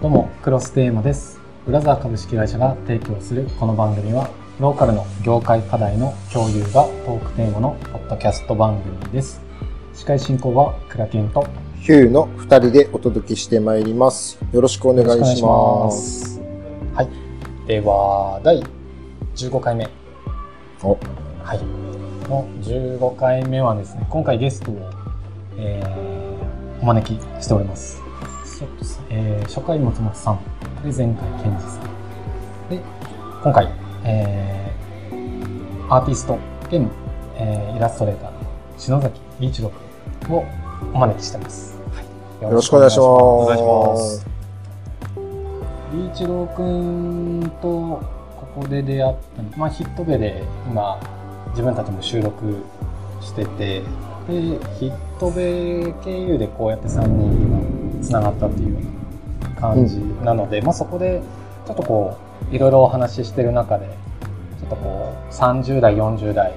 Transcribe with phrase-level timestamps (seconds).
[0.00, 1.40] どうも、クロステーマです。
[1.66, 9.40] ブラザー株式会社が提供するこの番組は、ローカルの業界課題の共有がトークテーマのポッドキャスト番組です。
[9.94, 11.44] 司会進行はクラケンと
[11.80, 14.38] ヒューの二人でお届けしてまいります。
[14.52, 16.34] よろしくお願いします。
[16.34, 16.40] す。
[16.94, 17.08] はい。
[17.66, 18.62] では、第
[19.34, 19.88] 15回目。
[20.84, 20.96] お
[21.42, 21.58] はい。
[22.28, 24.90] の15回目はですね、今回ゲストを、
[25.56, 28.07] えー、お招きしております。
[29.10, 30.40] えー、初回松本さん、
[30.82, 31.82] で前回健二さん。
[32.70, 32.82] で、
[33.42, 33.68] 今回、
[34.04, 36.38] えー、アーティスト
[36.70, 36.90] 兼、
[37.36, 38.38] えー、イラストレーターの
[38.76, 39.72] 篠崎理一郎
[40.24, 40.44] 君を
[40.92, 41.78] お招きしてます。
[41.92, 42.02] は
[42.40, 43.06] い、よろしくお願いします。
[43.06, 44.26] お願いします。
[45.92, 48.02] リーチロー君とこ
[48.54, 51.00] こで出会ったの、まあ、ヒットベで今
[51.50, 52.62] 自分たちも収録
[53.22, 53.84] しててで
[54.78, 57.57] ヒットベ経由でこうやって3人が
[58.00, 61.22] つながったっていうような感じなので、まあ、そこで
[61.66, 62.16] ちょっとこ
[62.50, 63.86] ういろいろお話ししてる中で
[64.60, 66.54] ちょっとこう30代40代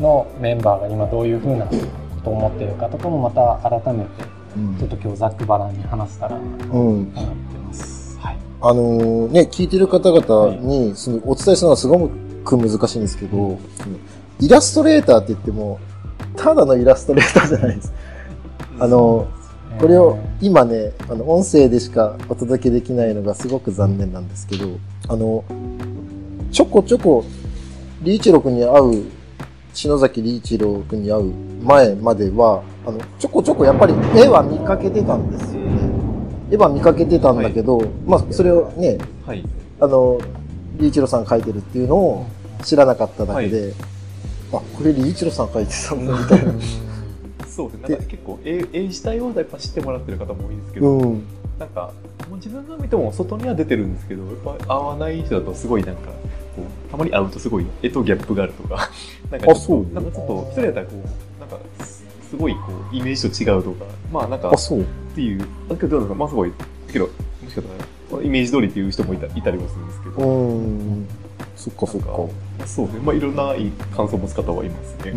[0.00, 1.76] のメンバーが今どういうふうなこ
[2.24, 4.36] とを思っているかとかもまた改めて
[4.78, 6.78] ちょっと今日ざっくばらんに話せたらなとうん。
[6.78, 8.18] 思ってます。
[8.18, 13.58] はいあのーね、聞いてる方々に、その、お伝えするのはすごく難しいんですけど、
[14.40, 15.78] イラストレーターって言っても、
[16.36, 17.92] ただのイラストレーターじゃないです。
[18.80, 19.26] あの、
[19.78, 24.78] これを今ね、あの、音声でしかお届けできないのがすごく残念なんですけど、
[25.08, 25.44] あの、
[26.50, 27.24] ちょこちょこ、
[28.02, 29.04] リーチロ君に会う、
[29.74, 35.90] 篠崎リーチロ君に会う前までは、あの、ちょこちょこやっぱり絵は見かけてたんですよね。
[36.50, 39.44] 絵は見かけてたんだけど、まあ、それをね、はい。
[39.80, 40.18] あの、
[40.78, 42.26] リーチロさん描いてるっていうのを
[42.62, 43.74] 知らなかっただけで、
[44.52, 46.52] あ、これリーチロさん描いてたんだみたいな。
[47.56, 47.88] そうですね。
[47.88, 51.22] なんか結構絵絵自体はやっぱ知ってもらってる方も多いんですけど、うん。
[51.58, 51.90] なんか
[52.28, 56.10] もう自分が見ても外には出てるんですけど、やっぱ合わない人だとすごいなんか
[56.54, 58.90] こうたまに会うとすごい絵とギャップがあるとか、
[59.30, 62.60] なんかちょっなんかちょっと一人だったらこうなんかすすごいこ
[62.92, 64.82] うイメージと違うとか、まあなんかあ、そう。
[64.82, 64.84] っ
[65.14, 65.38] ていう、
[65.68, 66.52] だけどどうですか、まあすごい
[66.92, 67.12] けども
[67.48, 67.66] しかし
[68.10, 70.26] たらイメージ通りっていう人もいたいたりもするんですけうど。
[70.26, 71.06] ん。
[71.56, 72.66] そっかそっか。
[72.66, 75.12] そうね、まあいろんないい感想を持つ方はいますね。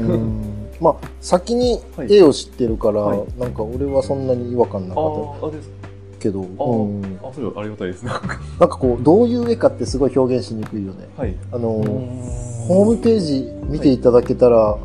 [0.79, 5.51] うんまあ、先にはい絵を知ってるから、はいなんか俺はそんなに違和感なかっ。
[5.51, 5.79] た
[6.19, 8.11] けど、あうん、あ、それはありがたいですね。
[8.11, 11.07] なんかこう、どういう絵かってすごい表現しにくいよね。
[11.17, 11.35] はい。
[11.51, 14.77] あの、うんホームページ見ていただけたら、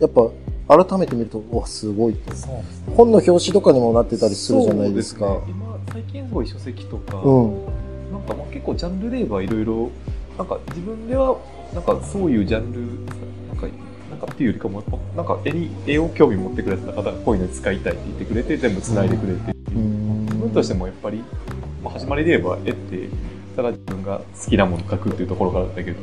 [0.00, 2.32] やっぱ改めて見ると、うわ、すごいって。
[2.32, 2.36] ね。
[2.96, 5.26] 本の表紙とかにもなってたりするじゃないですか。
[5.26, 7.64] ね今、最近すごい書籍とか、うん。
[8.10, 9.90] なんかまあ結構ジャンルで言えばいろいろ、
[10.36, 11.36] なんか自分では、
[11.72, 13.68] なんかそういうジャンル、なんか、
[14.14, 14.82] なんかっていうよりかも、
[15.16, 19.54] なんか絵に、絵を興味持ってくれた方がこういうのに使いたいって言ってくれて、全部繋いでくれて。
[19.74, 21.24] 自分としてもやっぱり、
[21.82, 23.08] まあ、始まりで言えば絵って
[23.56, 26.00] ただ自分が好きなものを描くっていうところからだったけど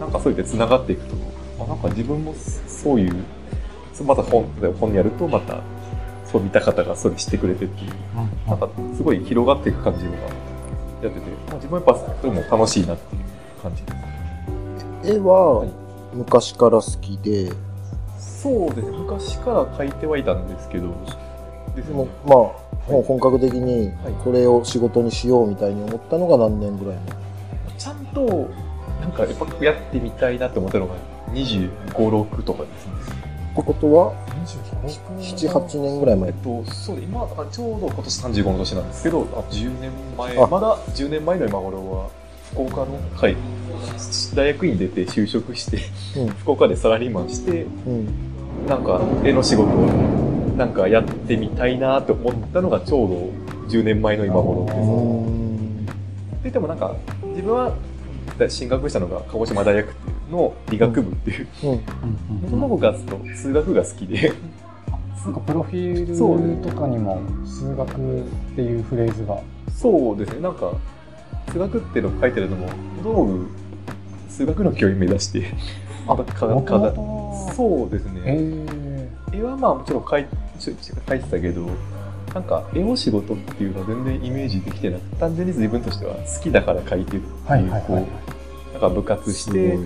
[0.00, 1.16] なんかそうやって繋がっていくと
[1.60, 3.24] あなんか自分もそういう
[4.04, 4.44] また本
[4.78, 5.62] 本にやるとまた
[6.26, 7.90] そう見た方がそれ知ってくれてっていう
[8.46, 10.20] なんかすごい広がっていく感じがやっ
[11.02, 11.16] てて、
[11.48, 13.22] まあ、自分はやっぱそれも楽しいなっていう
[13.62, 13.92] 感じで
[15.04, 15.16] す。
[15.16, 15.66] 絵は
[16.14, 17.50] 昔から好きで、
[18.18, 18.98] そうですね。
[18.98, 20.88] 昔から描いてはいたんですけど。
[21.74, 22.36] ですもねうまあ、
[22.92, 24.12] もう本格的にはい。
[24.22, 27.02] これを仕事にしようみたいに思ったのが何年ぐらいの
[27.76, 28.48] ちゃんと
[29.00, 30.94] なんかやっぱやってみたいなって思ったのが
[31.32, 32.92] 25、6とかですね。
[33.52, 34.12] ってことは、
[34.44, 36.00] 25 7、8年？
[36.00, 36.30] ぐらい前？
[36.30, 36.34] えっ。
[36.42, 40.46] と、そう今ちょうど今年35の年なんですけど、あ10年前、あ。
[40.46, 42.10] まだ10年前の今頃は、
[42.54, 43.36] 福岡の会、
[44.34, 45.78] 大学院出て就職して、
[46.20, 46.28] うん。
[46.28, 48.06] 福岡でサラリーマンして、うん。
[48.68, 49.86] なんか絵の仕事を
[50.56, 54.76] なんかやってみたいなって思ったのがちょうど10年前の今頃です。
[54.76, 54.82] で
[56.44, 56.94] 言ってもなんか、
[57.30, 57.72] 自分は
[58.48, 61.70] 進学したのが鹿児島大学っていうのを理学部っていう、うん。
[61.70, 61.80] うん。
[62.50, 62.94] その子が
[63.34, 64.32] 数学が好きで、
[65.24, 67.94] なんかプロフィそうールとかにも数学っ
[68.54, 69.40] ていうフレーズが。
[69.74, 70.70] そうですね、なんか、
[71.48, 72.68] 数学っていうのを書いてるのも、
[73.02, 73.46] 道具、
[74.28, 75.52] 数学の教員目指して、
[76.06, 78.66] あかかだもとそうですえね。
[79.32, 79.38] ー。
[79.38, 80.26] 絵はまあもちろん描い
[80.58, 81.66] ちょ描いてたけど、
[82.34, 89.78] なんか絵を仕事っていうのは全然イメージできてなくて、単純に自分としては好きだから描いてるっていう、こう、なんか部活して、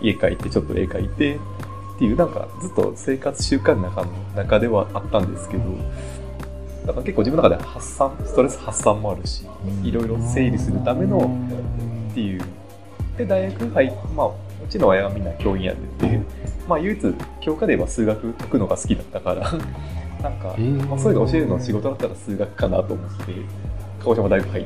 [0.00, 5.64] 家描いて、ちょっと絵描いて、っていう、なんかずっと生活習慣の中の中ではあったんですけど、
[6.86, 9.44] だから結構自分の中で発散、ストレス発散もあるし、
[9.82, 11.18] いろいろ整理するための
[12.10, 12.40] っていう。
[13.18, 14.32] で、大学入まあ、う
[14.68, 16.20] ちの親がみんな教員やってて、
[16.68, 19.50] まあ、唯一、教科で言えば数学解くのが好きだったから、
[20.22, 23.32] なんか、えーまあ、そういうの教えるの仕事だったら数学かなと思って、
[24.00, 24.64] 鹿児島大学入っ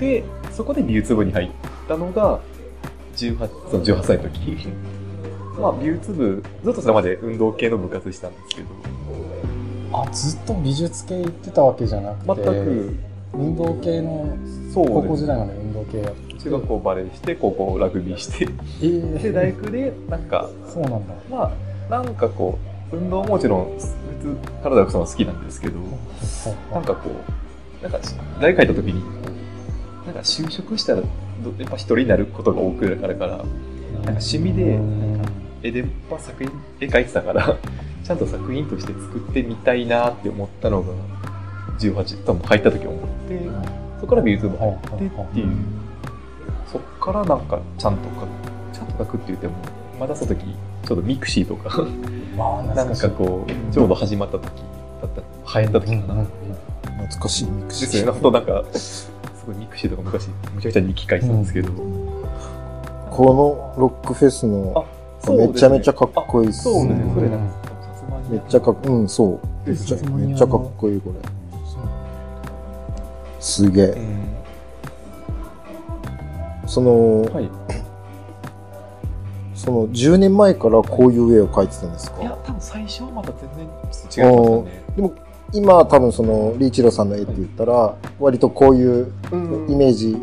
[0.00, 1.50] で、そこで美術部に入っ
[1.86, 2.40] たのが、
[3.16, 3.38] 18,
[3.70, 4.68] その18歳の時。
[5.60, 8.68] まあ、美術部、ずっとそれまで運動系の部活したんですけど、
[9.92, 12.96] あずっと美術系行ってたわけじゃなくて全く、
[13.34, 14.36] 運動系の
[14.72, 16.34] そう高校時代まで運動系やって。
[16.34, 18.48] 中学校バレーして、高校ラグビーして、
[18.80, 19.22] えー。
[19.22, 21.14] で、大学で、なんか、そうなんだ。
[21.30, 21.52] ま
[21.90, 22.58] あ、なんかこ
[22.92, 25.78] う、運動ももちろん、普通、体を動かすのは好きなんですけど、
[26.72, 27.98] なんかこう、なんか、
[28.40, 29.02] 大学入った時に、
[30.06, 31.06] なんか就職したら、ど
[31.58, 33.46] やっぱ一人になることが多くなるから、なんか
[34.04, 35.30] 趣味で、なんか
[35.62, 37.56] 絵で、まあ、作品、絵描いてたから、
[38.04, 40.92] ちゃんと作品として作ってみたいなって思ったのが、
[41.78, 43.40] 18、多分入った時思って、
[44.00, 45.48] そこから美術部入ってっていう、
[46.70, 48.28] そっからなんかちゃんと描く、
[48.72, 49.54] ちゃんと描くって言っても、
[49.98, 50.44] まだその時、
[50.86, 51.86] ちょうど mixi とか、
[52.36, 54.50] まあなん懐かこう、ちょうど始まった時
[55.02, 55.10] だっ
[55.44, 56.24] た、流行った時かな。
[57.00, 59.10] 懐かしいミクシですよね、本当なんか、す
[59.46, 61.72] ごい mixi とか昔、むちゃくちゃ日記書いてたんですけど、
[63.10, 65.00] このロックフェスのあ
[65.30, 67.02] めちゃめちゃかっこいいっすそうですね。
[67.02, 67.59] うん、それなんか、
[68.30, 69.68] めっちゃかっこうんそう。
[69.68, 71.18] めっちゃっちゃかっこいいこれ。
[73.40, 73.84] すげえ。
[73.86, 74.20] うん
[76.66, 77.50] そのはい。
[79.54, 82.20] その10年前からこういう絵を描いてたんですか？
[82.22, 84.22] いや、多分最初はまた全然違いました
[85.02, 85.10] ね。
[85.52, 89.12] 今多分そのリーチローさんの絵って言ったら割とこういう
[89.68, 90.16] イメージ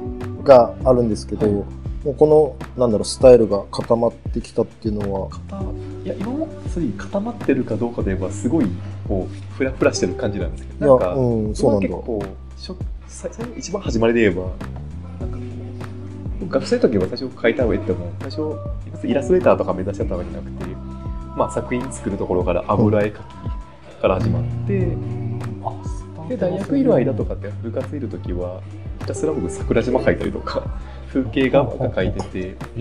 [0.46, 1.56] があるんですけど、はい
[2.04, 5.30] もうこのなんだろうスタイルが固まってきたっていうのは。
[5.30, 5.64] 固
[6.06, 8.68] いや、今もそれ固まってるかどうかで言えば、すごい、
[9.08, 11.88] こう、ふらふらしてる感じなんですけいど、なんか、やうんそうなんだ。
[11.88, 12.24] 今結構、
[13.08, 14.44] 最一番始まりで言えば、
[15.20, 20.66] なんか学生の時は最初描いた絵っても、最初、イラストレーターとか目指してたわけじゃなくて、
[21.36, 24.96] まあ作品作るところから油絵描きから始まって、
[26.30, 28.62] で、大学いる間とかって部活いる時は、
[29.00, 30.64] ひたすら僕桜島描いたりとか、
[31.08, 32.80] 風景画が描いてて、え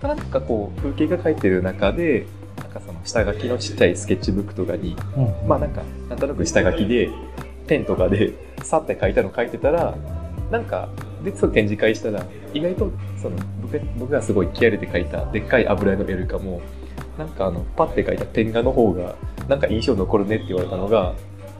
[0.00, 0.06] ー。
[0.06, 2.26] なんかこう、風景が描いてる中で、
[2.58, 5.48] なんかその下書きのちっちゃいスケッチブックとかに、うん。
[5.48, 7.10] まあなんか、なんとなく下書きで、
[7.66, 8.32] ペンとかで、
[8.62, 9.96] さって書いたの書いてたら、
[10.50, 10.88] なんか、
[11.22, 16.60] で、その展示会したら、意外と、その、僕僕がすごい気合れて書いた、でっかい油絵の絵よりかも、
[17.18, 19.16] なんかあの、パッて書いたペン画の方が、
[19.48, 21.14] なんか印象残るねって言われたのが、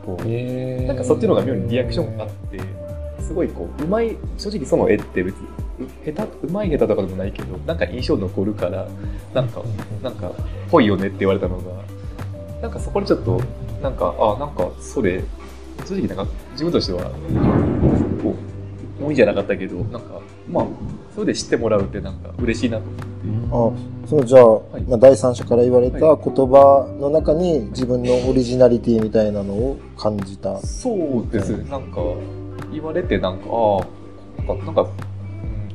[0.05, 0.87] こう、えー。
[0.87, 2.59] なんかそっちの方が妙にリアクションあって、
[3.19, 5.64] すごいこう、うまい、正直その絵って別に、う
[6.05, 8.87] 下手、うまい下手とかでもないけど、なんか印象残るから、
[9.33, 9.61] なんか、
[10.01, 10.31] なんか、
[10.71, 11.63] ぽいよねって言われたのが、
[12.61, 13.41] なんかそこでちょっと、
[13.81, 15.23] なんか、あ、なんかそれ、
[15.85, 17.03] 正直なんか自分としては、
[18.23, 18.35] こ
[19.01, 20.65] う、多いんじゃなかったけど、なんか、まあ、
[21.13, 23.15] それで知ってもらうってなんか嬉しいなと思って。
[23.51, 30.59] あそのじゃあ、いまあ、第三者から言われたは言葉の中に自分のオリジナリティみたいなのを感じた。
[30.59, 30.93] そ
[31.27, 32.01] うですね、なんか、
[32.71, 34.87] 言われてなんか、ああ、なんか、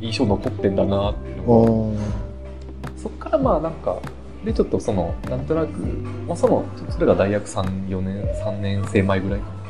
[0.00, 1.94] 印象残ってんだなっていうの
[2.96, 3.98] そっからまあなんか、
[4.44, 5.78] で、ちょっとその、なんとなく、
[6.26, 9.60] まあその、それが大学3、4年、3年生前ぐらいかな。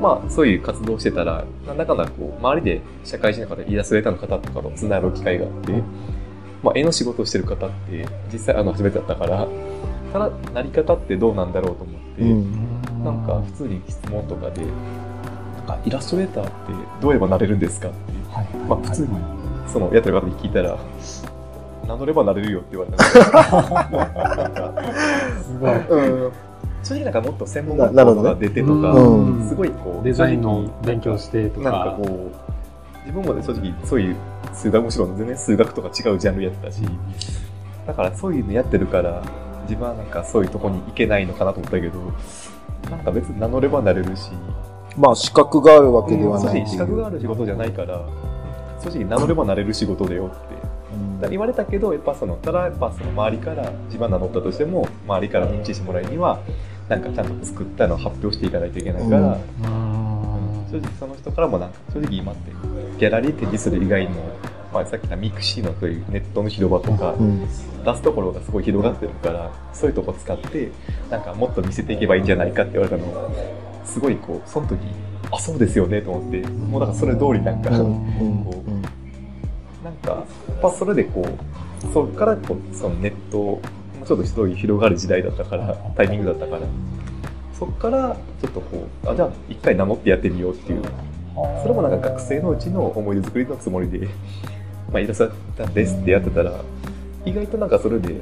[0.00, 5.72] まあ、そういう活動してたら、なんだかんだこう、周りで社会人の方、イラストレーターの方とかとつながる機会があって、
[6.62, 9.46] まあ、絵の仕事をしてる方って、実際あの、初めてだったから、
[10.12, 13.04] ただ、なり方ってどうなんだろうと思って、うん。
[13.04, 16.52] なんか、普通に質問とかで、なんか、イラストレーターって
[17.02, 17.96] どうやればなれるんですかって、
[18.34, 18.46] はい。
[18.66, 19.08] まあ普通に
[19.72, 20.78] その、やってる方に聞いたら、
[21.86, 23.04] 名乗ればなれるよって言われた。
[25.42, 26.32] すごいうん。
[26.82, 29.48] 正直なんかもっと専門学校とか出てとか、うん。
[29.48, 31.70] すごいこう、デザインの勉強してとか。
[31.70, 32.30] なんかこう、
[33.00, 34.16] 自分もね、正直そういう
[34.52, 36.82] 数学もちろん全然数学とか違うジャンルやってたし、
[37.86, 39.22] だからそういうのやってるから、
[39.62, 41.98] 自分はなんかそういうとこに行けないのかなと思ったけど、
[42.90, 44.30] なんか別に名乗ればなれるし、
[44.96, 46.66] まあ資格があるわけではないう。
[46.66, 48.04] 資格がある仕事じゃないから、
[48.80, 50.36] 正直名乗ればなれる仕事だよって。
[51.22, 51.30] うん。
[51.30, 56.40] 言われたけど、やっぱその、ただやっぱその周りから、自分が名乗ったとしても、周りから認知してもらうには、
[56.88, 59.38] なんかちゃんと作ったのを発表していかないといけないから、
[60.70, 62.50] 正直その人からもなんか、正直今って、
[62.98, 64.16] ギャラリー展示する以外の、
[64.72, 67.46] まあさっき言った mixi のそういうネットの広場とか、うん。
[67.84, 70.70] 出すところがすごい広がってるから、そういうとこ使って、
[71.10, 73.12] なんかもっと見せていけばいいんじゃないかって言われたの。
[73.12, 73.28] が、
[73.84, 74.78] すごいこう、その時、
[75.30, 77.78] あ、そうですよねと思って、もうだからそれ通りなんか、うん。
[77.78, 78.44] うん。
[78.44, 78.62] こ
[80.04, 83.60] うなんか、やっぱそれでこう、そっからこう、そのネット、も
[84.02, 86.62] うちょっとそういう広がる時代だったから、タイミングだったから、
[87.58, 90.82] そっからちょっとこう、あ、じゃあ一回名乗ってやってみようっていう、
[91.62, 94.08] それもなんか学生のうちの思い出作りのつもりで、
[94.90, 96.52] まあイラストレーターですってやってたら、
[97.24, 98.16] 意外となんかそれで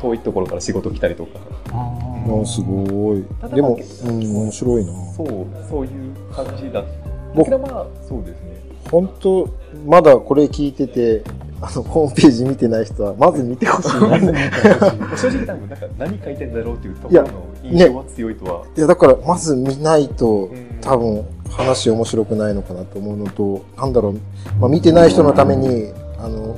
[0.00, 1.38] 遠いところから仕事来たりとか、
[1.70, 3.24] ああすごい
[3.54, 4.92] でも、まあうん、面白いな。
[5.12, 5.28] そう、
[5.68, 6.90] そういう感じだった。
[7.34, 8.51] 僕けどまあ、そうですね。
[8.92, 9.48] 本当
[9.86, 11.24] まだこれ聞いてて、
[11.62, 14.18] あの、ホームページ見てない人は、まず見てほしいな。
[14.18, 14.20] い
[15.16, 17.28] 正直多分なんか何書いてんだろうっていうところの
[17.62, 18.64] 印象は強いとは。
[18.76, 24.12] や、だから、まず見ないとうん、多分、話面白くないのかなと思うのと、なんだろう、
[24.60, 26.56] まあ、見てない人のために、あの、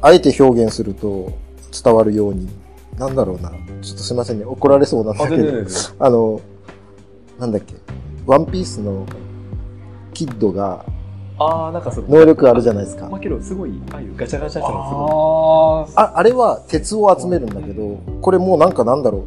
[0.00, 1.32] あえて表現すると
[1.84, 2.48] 伝わるように、
[2.98, 5.52] なんだろうな、ちょっとすいませんね、怒られそうなんだあ、けど。
[6.00, 6.40] あの、
[7.38, 7.74] なんだっけ、
[8.26, 9.06] ワンピースの
[10.12, 10.84] キッドが
[11.38, 12.08] ああ、なんかその。
[12.08, 13.16] 能力あるじゃないですかま。
[13.16, 19.22] あけど、すごい、ああいうガチャガチャしたのすごああ、あれは鉄を集めるんだけど、これもうなんかなんだろう、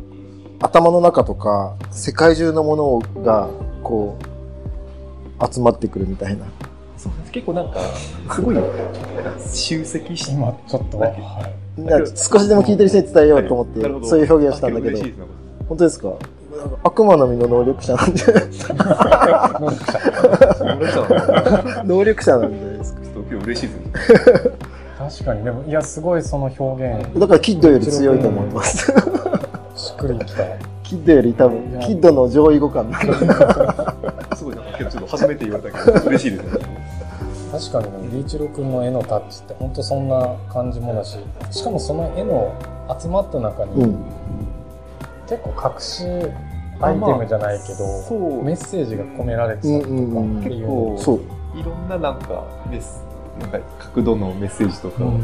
[0.62, 3.50] 頭の中とか、世界中のものが、
[3.84, 6.46] こう、集まってくるみたいな。
[6.46, 6.50] い。
[6.98, 7.80] そう結構なんか、
[8.32, 8.56] すごい、
[9.48, 10.32] 集積して。
[10.32, 11.54] 今ちょっと、だけはい
[12.16, 14.98] 少しでも聞いてる人に伝えようと思ってそういう表現をしたんだけど
[15.70, 16.14] 本当ですか？
[16.84, 18.24] 悪魔の実の能力者なんで、
[19.60, 19.98] 能力者
[20.76, 23.02] 俺じゃん 能力者なんじゃないですか。
[23.02, 24.52] ちょっと今日嬉しいですね。
[24.98, 28.92] 確かに、でも、いや、すごいその表現、だからキッドより強いと思います。
[29.76, 30.44] しっくりきた。
[30.84, 34.36] キッドより多分、キッドの上位互換なんで。
[34.36, 36.88] すごいなんか、けどちょっと初めて言われたけど、嬉しいですね。
[37.52, 41.18] 確かにね、リーチロ君の絵のタッチって本当そんな感じもだし、
[41.52, 42.54] しかもその絵の
[43.00, 44.06] 集まった中に、うん。
[45.28, 46.04] 結構隠し
[46.80, 48.44] アイテムじゃないけど、そう。
[48.44, 50.40] メッセージが込められてたりとかうんうんうん。
[50.40, 50.68] っていう。
[50.68, 51.60] の結構そう。
[51.60, 53.04] いろんななんか、メス、
[53.40, 55.24] なんか角度のメッセージとか、うん。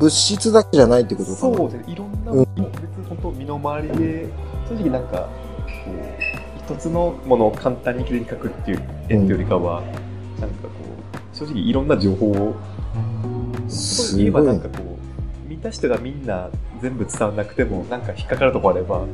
[0.00, 1.56] 物質だけじゃないってことかな。
[1.56, 2.38] そうですね、いろんな、うん。
[2.40, 4.28] 別に本当身の回りで、
[4.68, 5.28] 正直なんか、
[5.84, 9.82] こう、一つのものを簡単にきれいに描くっていう絵っていうよりかは、
[10.40, 10.70] なんかこ
[11.34, 12.54] う、正直いろんな情報を、
[13.68, 14.74] そういえばなんかこ
[15.46, 16.48] う、見た人がみんな
[16.80, 19.04] 全部伝わらなくても、なんか引っかかるとこあれば、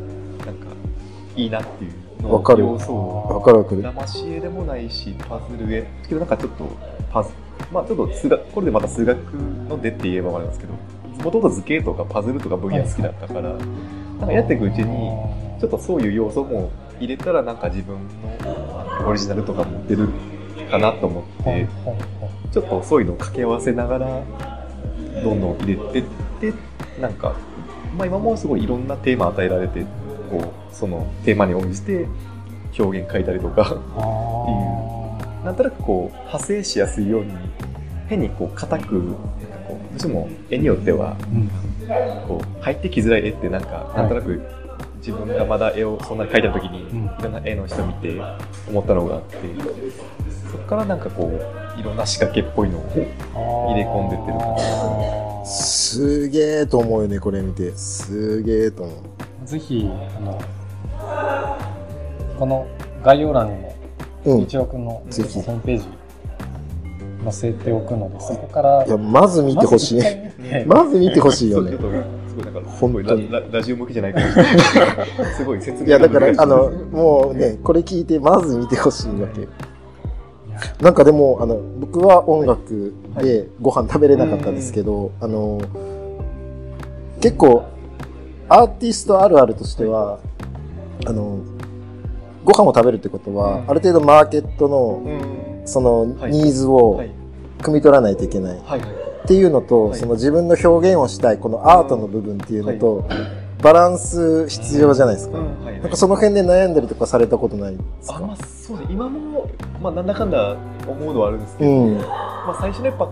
[1.36, 3.82] いいなっていうのわかる要素をわかるわかる。
[3.82, 5.86] 騙し絵でもないし、パズル絵。
[6.08, 6.66] けどなんかちょっと、
[7.12, 7.30] パズ
[7.72, 9.18] まあちょっと数学、これでまた数学
[9.68, 10.72] の出って言えばわかりますけど、
[11.24, 15.10] もともと図形とかパズルとか分野好きだったから、なんかやっていくうちに、
[15.60, 17.96] ちょっとそういう要素も入れたらなんか自分
[18.42, 20.08] のオリジナルとかも出る
[20.70, 21.66] かなと思って、
[22.52, 24.22] ちょっとそういうのを掛け合わせながら、
[25.22, 26.04] どんどん入れてっ
[26.40, 26.52] て、
[27.00, 27.34] なんか、
[27.96, 29.84] まあ今もすごいいろんなテーマ与えられて、
[30.26, 32.06] こう、そのテーマに応じて
[32.78, 33.80] 表現書いたりとか、
[35.44, 37.32] なんとなくこう、派生しやすいように、
[38.08, 39.16] 変にこう、硬く、なんか
[39.68, 41.16] こう、どうしても絵によっては、
[42.26, 44.40] こう、入ってきづらい絵ってなんか、なんとなく、
[44.98, 47.06] 自分がまだ絵をそんなに描いた時に、ん。
[47.06, 48.20] いろんな絵の人見て
[48.68, 49.36] 思ったのがあって、
[50.50, 51.30] そこからなんかこ
[51.76, 52.82] う、いろんな仕掛けっぽいのを
[53.68, 57.70] 入れ込んでってるあーすげえと思うよね、これ見て。
[57.76, 58.94] すげえと思う。
[59.46, 60.38] ぜひあの
[62.38, 62.66] この
[63.02, 63.76] 概要欄にも
[64.26, 64.40] うん。
[64.40, 65.84] い一郎君のホぜひームページ
[67.22, 70.00] 載せておくのでそこからや、まず見てほしい。
[70.00, 71.92] まず見てまず見てほしいよねそうちょっ。
[71.92, 73.00] とすごいなんか、す本当
[73.32, 75.34] ラララジオ向きじゃないかもしれない。
[75.36, 79.48] すごい説明いや、だから、あの、もうね、これ聞いて、まず見てほしいわけ。
[80.82, 85.60] なんかでも、あの、僕は音楽でご飯食べれなかったんですけど、あの、
[87.20, 87.64] 結構、
[88.48, 90.18] アーティストあるあるとしては、
[91.06, 91.38] あの、
[92.44, 95.62] ご飯を食べるってことは、うんある程度マーケットの、うん。
[95.64, 97.10] そのはいニーズをはい。
[97.58, 98.58] 汲み取らないといけない。
[98.58, 103.04] っていうのと、はいその自分の表現をしたい、このアートの部分っていうのと、
[103.62, 105.38] バランス必要じゃないですか。
[105.38, 108.92] なんかその辺で悩んだりとかされたことないですあ、かまあそうです。
[108.92, 109.48] 今も、
[109.82, 111.98] まあなんだかんだ思うのはあるんですけど、うん。
[111.98, 112.04] ま
[112.50, 113.08] あ最初ねやっぱ、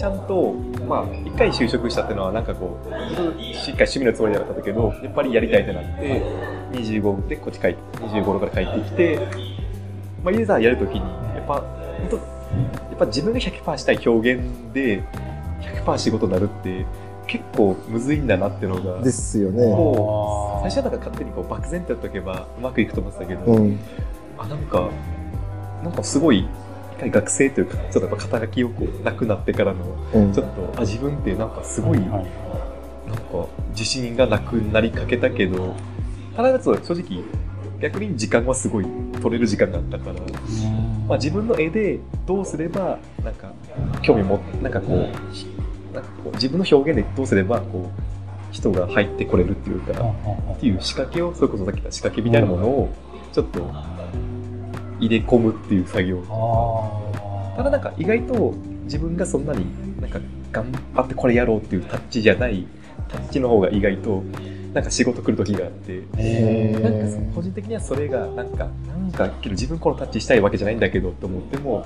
[0.00, 0.54] ちゃんと、
[0.88, 6.22] まあ一回就職したっていうのはなんかこう、しっかり趣味のつもりだったけど、やっぱりやりたいってなって、
[6.72, 9.18] 25でこっち帰って、25から帰ってきて、
[10.24, 11.00] まあいざやるときに、
[11.36, 11.62] やっぱ、
[11.98, 12.22] 本当や
[12.94, 14.42] っぱ自分が100%したい表現
[14.72, 15.02] で、
[15.84, 16.86] 100%仕事になるって、
[17.26, 19.60] 結構むずいんだなっていうのが、ですよね。
[20.62, 23.78] 最初はなんか勝手にこう漠然とやっておけばうまくいくと思ってたけど、うん。
[24.38, 24.88] あ、なんか、
[25.84, 26.48] なんかすごい、
[27.08, 30.32] 学生というか、ちょっとやっぱ肩書きをこう、なくなってからの、うん。
[30.32, 32.50] ちょっと、あ、自分ってなんかすごい、はい
[33.10, 35.74] なんか、自信がなくなりかけたけど、
[36.36, 37.24] ただ正直、
[37.80, 38.86] 逆に時間はすごい
[39.20, 40.20] 取れる時間があったから、
[41.08, 43.50] まあ自分の絵でどうすれば、なんか、
[44.02, 45.46] 興味も、なんかこう、ひ
[45.92, 48.00] なんかこう自分の表現でどうすれば、こう、
[48.52, 49.92] 人が入ってこれるっていうか、
[50.52, 52.88] っていう仕掛けを、それこそさっき言った仕掛けみたいなものを、
[53.32, 53.72] ちょっと、
[55.00, 56.22] 入れ込むっていう作業。
[57.56, 58.54] ただなんか意外と
[58.84, 59.66] 自分がそんなに
[60.00, 60.20] なんか
[60.52, 62.66] 頑張ってこれやろうっていうタッチじゃない
[63.08, 64.22] タッチの方が意外と
[64.72, 66.02] なんか仕事来る時があって、
[66.80, 71.84] なんか個人的にはそれがなんか、なんかけど自分このタッチしたいわけじゃないんだけどと思っても、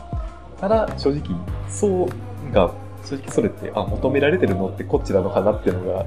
[0.61, 1.23] ただ正直
[1.71, 6.07] そうが正直それってあ求められてるのってこっちなのかなっていうのが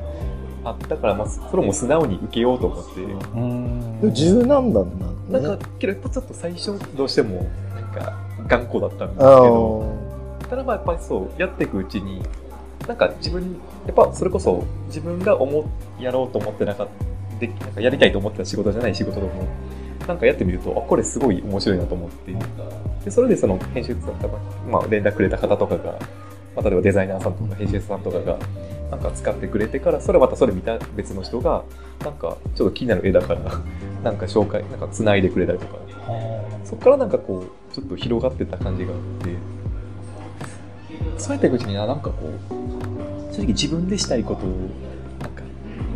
[0.65, 2.85] あったから、まあ、それも素直に受けようと思っ
[4.01, 5.16] て、柔軟なんだね。
[5.29, 8.17] なんかけどやっぱちょっと最初どうしてもなんか
[8.47, 9.97] 頑固だったんですけあど
[10.49, 12.21] ただまあやっぱりそうやっていくうちに
[12.87, 15.59] なんか自分やっぱそれこそ自分が思
[15.99, 19.47] うやろうと思ってなかったでなんかやりたいと思ってた仕事じゃない仕事でも
[20.07, 22.33] なんかやってみるとあこれすごい面白いなと思って
[23.03, 24.37] でそれでその編集者とか、
[24.69, 25.97] まあ、連絡くれた方とかが、ま
[26.57, 28.39] あ、例えばデザイナーさんとか編集者さんとかが
[28.91, 31.63] なんか使ってくれてからそれまたそれ見た別の人が
[32.03, 33.41] なんかちょっと気になる絵だから
[34.03, 35.75] なんか紹介なんか繋いでくれたりとか。
[36.63, 39.35] そこからなんかこうちょっと広がってった感じがあって。
[41.17, 44.49] そうやっていくうちにあなんかこう正直自分でしたいことを
[45.21, 45.43] なんか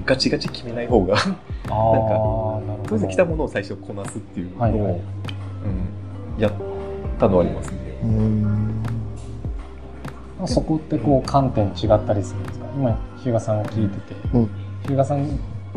[0.05, 1.31] ガチガチ決めない方が なる
[1.69, 2.83] ほど。
[2.89, 4.81] とりあえず来たものを最初こなすっていうのを、はいはい。
[4.81, 6.51] うん、やっ
[7.19, 7.77] たのはありますね。
[10.45, 12.60] そこってこう観点違ったりするんですか？
[12.75, 14.49] 今、日向さんが聞いてて、うん。
[14.87, 15.27] 日向さん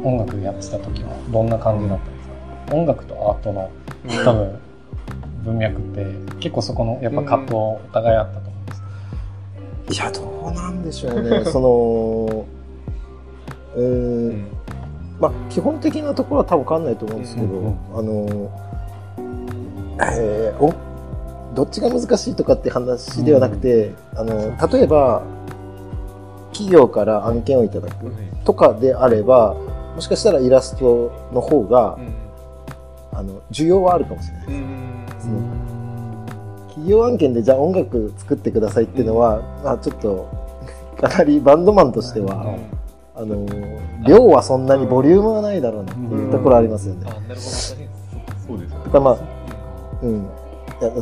[0.02, 2.28] 音楽やってた時はどんな感じだったんです
[2.70, 2.76] か？
[2.76, 3.70] 音楽とアートの
[4.24, 4.58] 多分
[5.44, 6.06] 文脈って
[6.40, 8.66] 結構そこのやっぱ葛藤お互いあったと思うん
[9.86, 11.44] ですいや、どうなんでしょうね。
[11.50, 12.44] その、
[13.76, 14.28] うー、うん。
[14.30, 14.46] ん
[15.20, 18.50] まあ、基本的なところは多分変わんないと思うんですけど、うんうんあの、
[20.16, 20.72] えーお
[21.54, 25.22] どっちが難しいとかって話ではなくて、あの、例えば、
[26.54, 28.12] 企業から案件をいただく
[28.44, 29.54] とかであれば、
[29.94, 31.98] もしかしたらイラストの方が、
[33.12, 34.46] あの、需要はあるかもしれない。
[34.46, 35.28] です。
[36.68, 40.28] 企業案件でじゃあ音楽作ってくださいっていうのは、まあちょっと、
[41.00, 42.56] かなりバンドマンとしては、
[43.16, 43.46] あの、
[44.06, 47.04] 量はそんなにボリュームはないだろうなっていうところありますよね。
[47.04, 47.18] だか
[48.92, 49.16] らまあ
[50.02, 50.28] うん。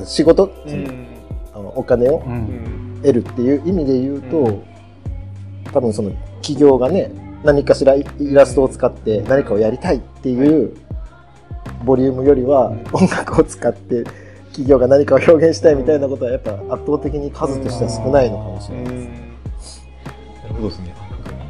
[0.05, 1.07] 仕事、うん。
[1.55, 2.22] あのお金を
[3.03, 4.71] 得るっていう意味で言うと、うん
[5.72, 6.11] 多分その
[6.42, 7.11] 企業がね、
[7.44, 10.76] 何かしらイイラストを使って何かをやりたいっていう
[11.85, 14.04] ボリュームよりは、音楽を使って
[14.48, 19.00] 企業が何かを表現したいみたいなことはやっぱ圧倒的に数としては少ないのかもしれないで
[19.61, 19.82] す。
[20.42, 20.94] なるほどですね。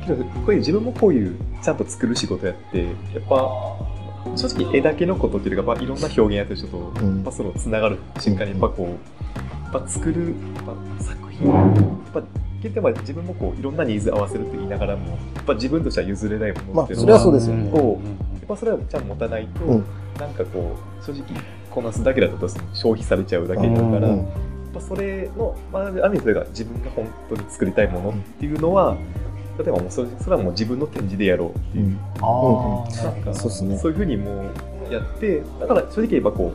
[0.07, 0.15] こ
[0.49, 2.95] ういう自分もこういうちゃんと作る仕事やって、やっ
[3.29, 3.49] ぱ
[4.37, 10.65] 正直絵だけのことっていうか、まあ、いろんな表現やってる人と、うんやっぱそのつながる瞬間にやっぱこう、やっぱ作る、やっ
[10.99, 12.23] ぱ作品、やっぱ
[12.63, 17.71] 結局まあ自分もこういろんなニーズ合わせるって言いながらも、やっぱ自分としては譲れないものっていうのまあそれはそうですよね。
[17.73, 18.01] を
[18.35, 19.85] やっぱそれはちゃんと持たないと、うん。
[20.19, 21.25] なんかこう正直
[21.71, 24.27] こなすだけだと消費されちゃうだけだから、うん
[24.73, 28.97] やっぱそれの、まあ、ある意味それが自分が本当に作りたいものっていうのは、
[29.59, 33.77] 例えばもうそれそれはもう自分の展示でやろうっていう、ああ、なんかそうですね。
[33.77, 34.47] そういうふうにも
[34.89, 36.55] うやって、だから正直言えばこ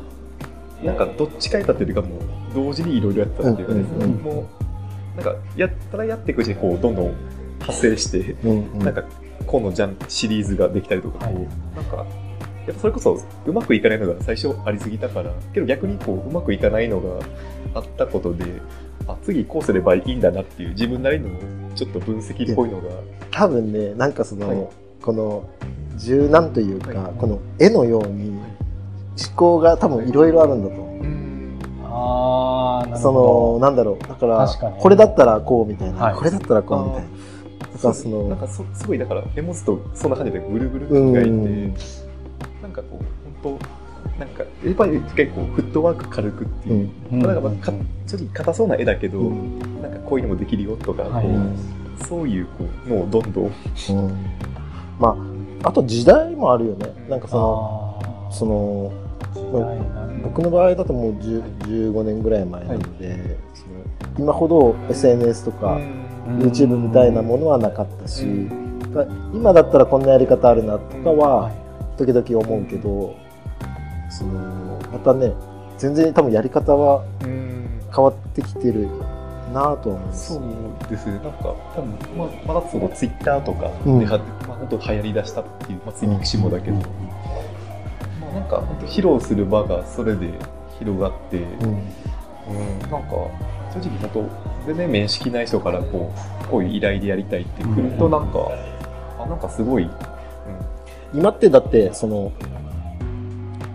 [0.81, 2.19] う、なんかどっちかやったっていうかもう
[2.55, 4.11] 同時にいろいろやったっていうかね、うんうんうん。
[4.23, 4.45] もう
[5.17, 7.15] なんかやったらやっていくうちにこうどんどん
[7.59, 8.79] 発生して、うんうん。
[8.79, 9.03] なんか
[9.45, 11.33] 今のジャンシリーズができたりとか、はい。
[11.33, 12.05] なんか
[12.67, 17.25] やっぱそれこそうまくいかないのが最初ありすぎたからけど逆にこううまくいかないのが
[17.75, 18.45] あったことで
[19.07, 21.29] あ次こうすればいいんだなっていう自分なりの
[21.75, 22.89] ちょっと分析っぽいのが。
[23.31, 24.67] 多分ね、なんかその、はい。
[25.01, 25.47] この
[25.97, 27.13] 柔軟というか、はい。
[27.17, 28.41] この絵のように思
[29.35, 30.97] 考が多分いろいろあるんだと思う。
[31.83, 31.87] あ
[32.95, 34.07] そほの、なんだろう。
[34.07, 36.15] だからこれだったらこうみたいな、はい。
[36.15, 37.09] これだったらこうみたいな。
[37.73, 41.73] だからその、なんかそすごいだから絵文字とそんな感じでぐるぐる描いて、うん。
[42.61, 47.19] なんかこう本当なんかやっぱり結構フットワーク軽くっていう、うん。
[47.19, 47.73] なんかまあか
[48.05, 49.81] 正直硬そうな絵だけど、うん。
[49.81, 51.23] なんかこういうのもできるよとか、はい。
[51.23, 51.57] こううん
[52.05, 53.45] そういうこうのをどんどん。
[53.45, 53.51] うん。
[54.99, 55.17] ま
[55.63, 56.93] あ、あと時代もあるよね。
[57.09, 58.91] なんかその、その、
[60.23, 66.07] 僕の場合だともう10 15年ぐらい前なので、その今ほど SNS とか、うん。
[66.39, 68.25] YouTube みたいなものはなかったし、
[69.33, 71.53] 今だったらこんなやり方あるなとかははい。
[71.97, 73.15] 時々思うけど、
[74.09, 75.31] そのまたね
[75.77, 77.57] 全然多分やり方はうん。
[77.95, 78.87] 変わってきてる
[79.53, 80.33] なぁとは思います。
[80.33, 83.99] そうですね、なんか、多分まあ、まだそのツイッターとかうん。
[83.99, 86.83] では、まあ、本当流行りだしたっていう、まあ、ついミクシモだけど、うん
[88.47, 90.29] か、本当披露する場がそれで
[90.79, 93.09] 広がって、うん、うんなんか、
[93.73, 94.25] 正直本当、
[94.67, 96.11] 全然面識ない人からこ
[96.45, 98.11] う、こういう依頼でやりたいって来ると、うん。
[98.11, 98.51] なんか、
[99.19, 99.89] あ、なんかすごい、
[101.13, 102.31] 今ってだってその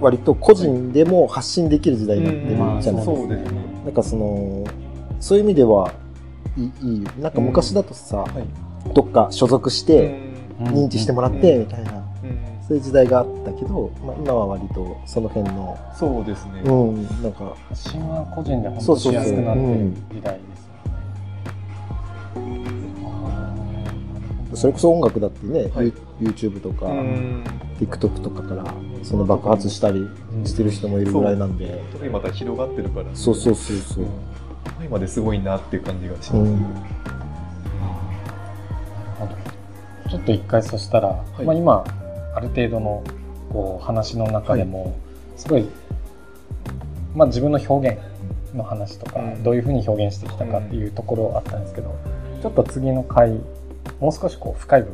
[0.00, 3.22] 割と個人でも発信できる時代になってるまあじゃないですか。
[3.22, 3.60] そうですね。
[3.84, 4.64] なんかその
[5.20, 5.92] そういう意味では
[6.56, 8.92] いいなんか昔だとさ、はい。
[8.94, 10.18] どっか所属して
[10.60, 11.91] 認知してもらってみたいな。
[12.62, 16.60] うんそういう時代があったけど、まあ、今は割とその辺の、そうですね。
[16.64, 19.24] うん、なんか、発信は個人で本当そうそうそう。
[19.24, 20.38] しやすくなってるうん時代
[24.52, 25.92] ですそれこそ音楽だってね、はい。
[26.20, 27.44] YouTube とか、うん。
[27.80, 28.64] TikTok とかから、
[29.02, 30.06] その爆発したり
[30.44, 34.04] してる人もいるぐらいなんで、特にまた広がってるから、そうそうそうそう。
[34.84, 36.34] 今ですごいなっていう感じがします。
[36.36, 36.64] うん、
[40.10, 41.42] ちょっと一回そしたら、い。
[41.42, 41.84] まあ、今
[42.34, 43.02] ある程度の
[43.52, 44.96] こう話の中でも、
[45.36, 45.66] すごい、
[47.14, 47.98] まあ、自分の表現
[48.54, 49.42] の話とか、うん。
[49.42, 51.94] どういうふうに表現してきたかっていうところあったんですけど、
[52.42, 53.40] ちょっと次の回
[54.00, 54.90] もう少しこう深い部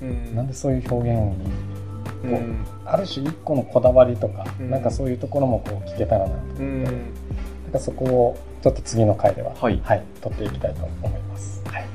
[0.00, 0.36] 分、うん。
[0.36, 1.50] なんでそういう表現に
[2.24, 2.64] うん。
[2.84, 4.70] ある種一個のこだわりとか、うん。
[4.70, 6.84] なんかそういうところもこう聞けたらなと思って、うん。
[6.84, 6.92] なん
[7.72, 9.80] かそこをちょっと次の回では、はい。
[10.20, 11.62] 取っていきたいと思います。
[11.66, 11.86] はい、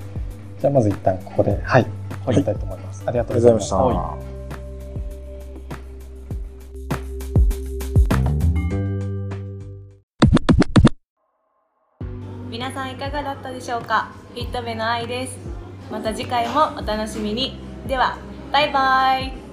[0.59, 1.91] じゃあまず一旦ここで、はい、終
[2.25, 3.03] わりたいと思います。
[3.05, 3.77] ありがとうございました。
[3.77, 4.26] ありがとうございました
[12.97, 14.11] かがだったでしょうか？
[14.33, 15.37] フィット目の愛です。
[15.91, 17.57] また次回もお楽しみに。
[17.87, 18.17] では
[18.51, 19.46] バイバイ。